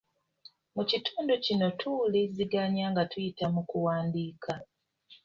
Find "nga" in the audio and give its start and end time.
2.91-3.03